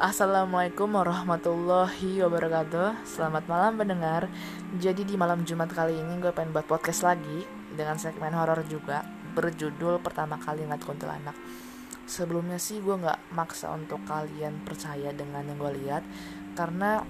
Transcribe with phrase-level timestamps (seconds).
[0.00, 3.04] Assalamualaikum warahmatullahi wabarakatuh.
[3.04, 4.32] Selamat malam pendengar.
[4.80, 9.04] Jadi di malam Jumat kali ini gue pengen buat podcast lagi Dengan segmen horor juga
[9.36, 11.36] Berjudul pertama kali ngeliat kuntilanak.
[12.08, 16.00] Sebelumnya sih gue gak maksa untuk kalian percaya dengan yang gue lihat
[16.56, 17.04] Karena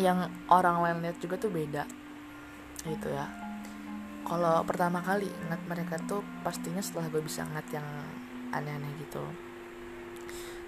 [0.00, 1.84] yang orang lain lihat juga tuh beda
[2.88, 3.28] Gitu ya.
[4.24, 7.84] Kalau pertama kali ngeliat mereka tuh pastinya setelah gue bisa ngeliat yang
[8.48, 9.20] aneh-aneh gitu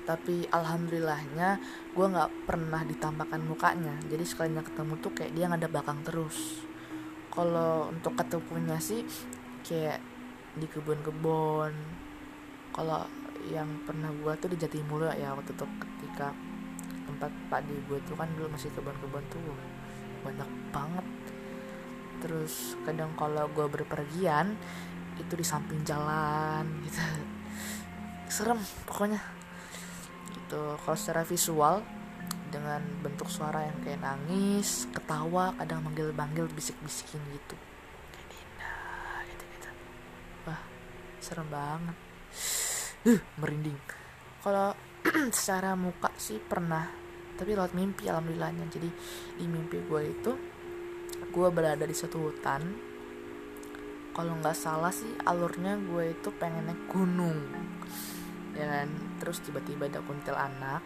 [0.06, 1.58] tapi alhamdulillahnya
[1.90, 3.98] gue nggak pernah ditampakkan mukanya.
[4.06, 6.62] Jadi sekalinya ketemu tuh kayak dia ada belakang terus.
[7.34, 9.02] Kalau untuk ketemunya sih
[9.66, 9.98] kayak
[10.54, 11.74] di kebun-kebun.
[12.70, 13.02] Kalau
[13.50, 16.30] yang pernah gue tuh di Jatimulyo ya waktu itu ketika
[17.06, 19.42] tempat Pak di gue tuh kan dulu masih kebun-kebun tuh
[20.22, 21.06] banyak banget.
[22.22, 24.54] Terus kadang kalau gue berpergian
[25.18, 27.02] itu di samping jalan gitu.
[28.30, 29.20] Serem pokoknya
[30.46, 30.78] gitu.
[30.78, 31.82] Kalau secara visual
[32.54, 37.58] dengan bentuk suara yang kayak nangis ketawa kadang manggil-manggil bisik-bisikin gitu.
[40.46, 40.62] Wah
[41.18, 41.98] serem banget.
[43.02, 43.74] Uh, merinding.
[44.38, 44.78] Kalau
[45.34, 46.86] secara muka sih pernah
[47.34, 48.70] tapi lewat mimpi alhamdulillahnya.
[48.70, 48.88] Jadi
[49.42, 50.32] di mimpi gue itu
[51.34, 52.62] gue berada di suatu hutan.
[54.14, 57.36] Kalau nggak salah sih alurnya gue itu pengen naik gunung
[58.56, 58.88] ya kan?
[59.20, 60.82] Terus tiba-tiba ada kuntilanak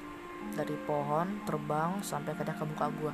[0.59, 3.13] dari pohon terbang sampai kadang ke muka gue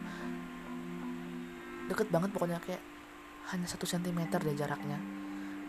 [1.86, 2.82] deket banget pokoknya kayak
[3.54, 4.98] hanya satu sentimeter deh jaraknya.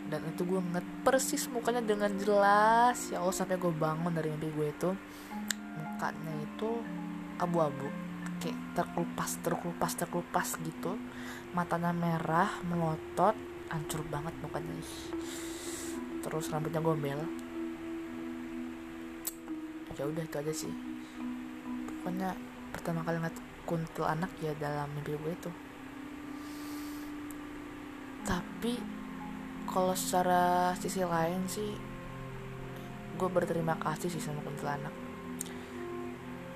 [0.08, 3.12] Dan itu gue ngeliat persis mukanya dengan jelas.
[3.12, 4.90] Ya Allah sampai gue bangun dari mimpi gue itu.
[5.78, 6.82] Mukanya itu
[7.38, 7.86] abu-abu.
[8.42, 10.98] Kayak terkelupas terkelupas terkelupas gitu.
[11.54, 13.36] Matanya merah melotot
[13.70, 14.74] hancur banget mukanya.
[16.24, 17.20] Terus rambutnya gombel
[19.98, 20.72] ya udah itu aja sih.
[21.90, 22.32] Pokoknya
[22.70, 25.50] pertama kali ngeliat kuntil anak ya dalam mimpi gue itu.
[28.22, 28.72] Tapi
[29.68, 31.76] kalau secara sisi lain sih
[33.18, 34.94] gue berterima kasih sih sama kuntilanak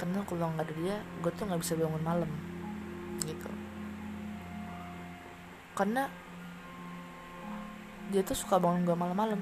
[0.03, 2.31] karena kalau nggak ada dia gue tuh nggak bisa bangun malam
[3.23, 3.51] gitu.
[5.79, 6.11] Karena
[8.11, 9.39] dia tuh suka bangun gue malam-malam.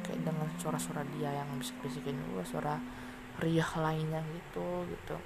[0.00, 2.80] Kayak dengan suara-suara dia yang bisa bisikin gue suara
[3.42, 5.16] riah lainnya gitu gitu.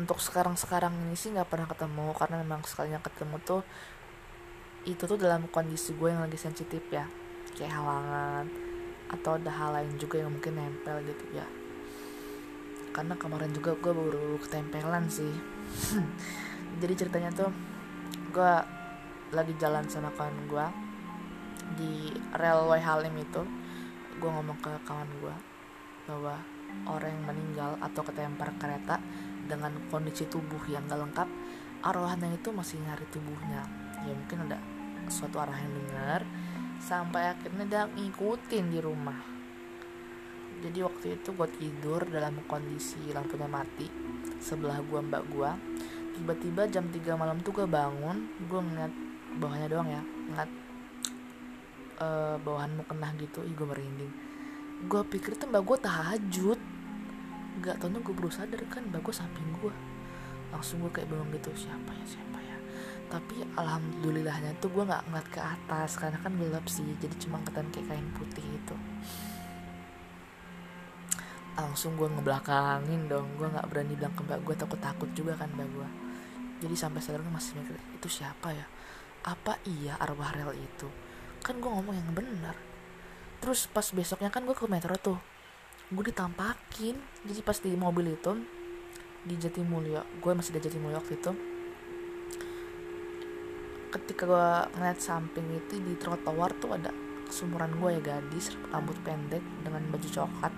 [0.00, 3.62] Untuk sekarang-sekarang ini sih nggak pernah ketemu karena memang sekalinya ketemu tuh
[4.88, 7.04] itu tuh dalam kondisi gue yang lagi sensitif ya.
[7.52, 8.46] Kayak halangan
[9.10, 11.46] atau ada hal lain juga yang mungkin nempel gitu ya.
[12.96, 15.34] Karena kemarin juga gue baru ketempelan sih.
[16.80, 17.50] Jadi ceritanya tuh
[18.30, 18.52] gue
[19.30, 20.66] lagi jalan sama kawan gue
[21.78, 23.42] di railway Halim itu
[24.20, 25.34] gue ngomong ke kawan gue
[26.04, 26.36] bahwa
[26.92, 29.00] orang yang meninggal atau ketempar kereta
[29.48, 31.28] dengan kondisi tubuh yang gak lengkap
[31.80, 33.64] arwahnya itu masih nyari tubuhnya.
[34.04, 34.60] Ya mungkin ada
[35.08, 36.20] suatu arah yang dengar
[36.76, 39.16] sampai akhirnya dia ngikutin di rumah.
[40.60, 43.88] Jadi waktu itu gue tidur dalam kondisi lampunya mati
[44.40, 45.50] sebelah gue mbak gue
[46.16, 48.92] tiba-tiba jam 3 malam tuh gue bangun gue ngeliat
[49.36, 50.02] bawahnya doang ya
[50.32, 50.50] ngeliat
[52.00, 53.44] uh, bawahanmu kena gitu.
[53.44, 54.12] Ih gue merinding.
[54.88, 56.60] Gue pikir tuh mbak gue tahajud.
[57.60, 59.74] Gak tau gue baru sadar kan mbak gue samping gue
[60.50, 62.56] langsung gue kayak bingung gitu siapa ya siapa ya.
[63.06, 66.88] Tapi alhamdulillahnya tuh gue nggak ngeliat ke atas karena kan gelap sih.
[66.98, 68.76] Jadi cuma kelihatan kayak kain putih itu
[71.60, 73.28] langsung gue ngebelakangin dong.
[73.36, 75.88] Gue nggak berani bilang ke mbak gue takut takut juga kan mbak gue
[76.60, 78.68] jadi sampai sekarang masih mikir itu siapa ya?
[79.24, 80.88] Apa iya arwah rel itu
[81.40, 82.56] kan gue ngomong yang benar.
[83.40, 85.18] Terus pas besoknya kan gue ke metro tuh
[85.90, 86.96] gue ditampakin.
[87.26, 88.32] Jadi pas di mobil itu
[89.20, 91.32] di Jatimulyo gue masih di Jatimulyo waktu itu
[93.90, 94.48] ketika gue
[94.78, 96.94] ngeliat samping itu di trotoar tuh ada
[97.28, 100.54] sumuran gue ya gadis rambut pendek dengan baju coklat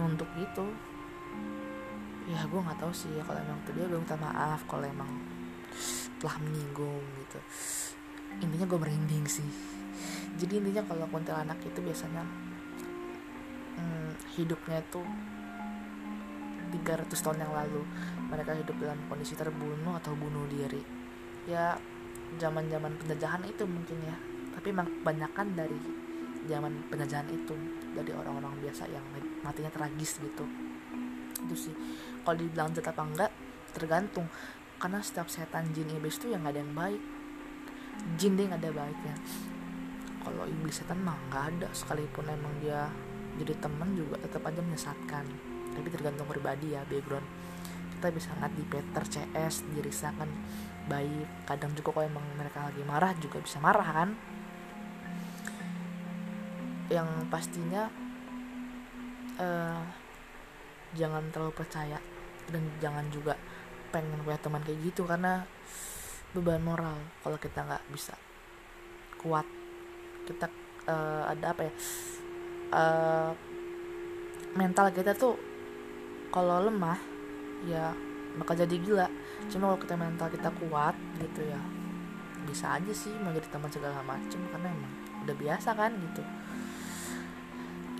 [0.00, 0.66] nunduk gitu.
[2.26, 5.10] Ya gue nggak tahu sih ya kalau emang tuh dia gue minta maaf kalau emang
[6.18, 7.38] telah menyinggung gitu
[8.40, 9.50] intinya gue merinding sih.
[10.40, 12.24] Jadi intinya kalau kuntilanak itu biasanya
[13.76, 15.02] hmm, hidupnya itu
[16.72, 17.82] 300 tahun yang lalu.
[18.32, 20.80] Mereka hidup dalam kondisi terbunuh atau bunuh diri.
[21.44, 21.76] Ya
[22.40, 24.16] zaman zaman penjajahan itu mungkin ya.
[24.56, 25.78] Tapi kebanyakan dari
[26.48, 27.54] zaman penjajahan itu
[27.92, 29.04] dari orang-orang biasa yang
[29.44, 30.44] matinya tragis gitu.
[31.44, 31.74] Itu sih.
[32.24, 33.30] Kalau dibilang jahat apa enggak
[33.76, 34.26] tergantung.
[34.80, 37.02] Karena setiap setan jin iblis itu yang gak ada yang baik
[38.16, 39.16] jin deh gak ada baiknya.
[40.22, 42.86] Kalau iblis setan mah nggak ada sekalipun emang dia
[43.42, 45.24] jadi teman juga tetap aja menyesatkan.
[45.72, 47.26] Tapi tergantung pribadi ya background.
[47.98, 50.30] Kita bisa ngeliat di Peter CS di Risa kan
[50.86, 51.48] baik.
[51.48, 54.10] Kadang juga kalau emang mereka lagi marah juga bisa marah kan.
[56.92, 57.88] Yang pastinya
[59.40, 59.82] uh,
[60.92, 61.98] jangan terlalu percaya
[62.52, 63.34] dan jangan juga
[63.92, 65.44] pengen punya teman kayak gitu karena
[66.32, 68.16] beban moral kalau kita nggak bisa
[69.20, 69.44] kuat.
[70.24, 70.48] Kita
[70.88, 71.72] uh, ada apa ya?
[72.72, 73.32] Uh,
[74.56, 75.36] mental kita tuh
[76.32, 76.98] kalau lemah
[77.68, 77.92] ya
[78.40, 79.08] bakal jadi gila.
[79.52, 81.60] Cuma kalau kita mental kita kuat gitu ya
[82.42, 86.22] bisa aja sih mau jadi teman segala macem karena emang udah biasa kan gitu.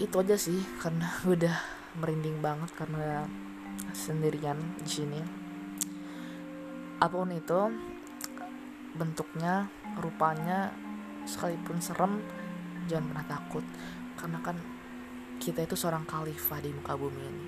[0.03, 1.57] Itu aja sih karena udah
[2.01, 3.29] merinding banget karena
[3.93, 5.21] sendirian di sini.
[6.99, 7.61] Apa pun itu
[9.03, 9.67] bentuknya
[9.99, 10.71] rupanya
[11.27, 12.23] sekalipun serem
[12.87, 13.65] jangan pernah takut.
[14.15, 14.57] Karena kan
[15.43, 17.47] kita itu seorang khalifah di muka bumi ini.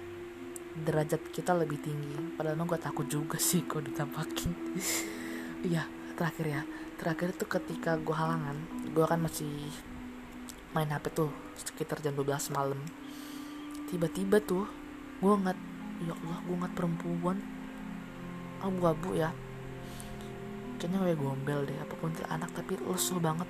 [0.74, 2.34] Derajat kita lebih tinggi.
[2.34, 4.52] Padahal gue takut juga sih kalau ditampakin.
[5.64, 6.62] Iya terakhir ya.
[7.00, 8.52] Terakhir itu ketika gue halangan
[8.92, 9.72] gue kan masih
[10.76, 12.76] main HP tuh sekitar jam 12 malam.
[13.88, 14.68] Tiba-tiba tuh
[15.24, 15.56] gue ngat
[16.04, 17.40] ya Allah gue ngat perempuan.
[18.60, 19.32] Abu-abu ya
[20.84, 23.48] kayaknya gue gombel deh apa pun anak tapi lesu banget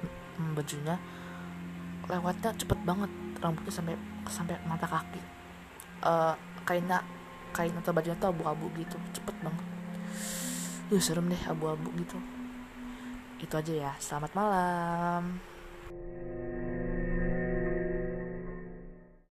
[0.55, 0.95] bajunya.
[2.07, 3.11] Lewatnya cepet banget
[3.43, 3.99] rambutnya sampai
[4.31, 5.19] sampai mata kaki.
[5.99, 7.03] Uh, kainnya
[7.51, 9.67] kain atau bajunya tuh abu-abu gitu cepet banget.
[10.87, 12.23] Duh serem deh abu-abu gitu.
[13.43, 15.54] Itu aja ya selamat malam